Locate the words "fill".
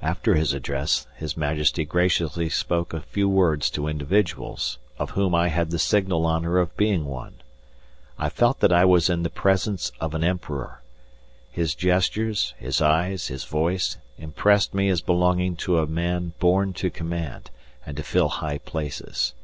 18.04-18.28